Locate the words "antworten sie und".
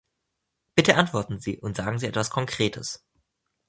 0.95-1.75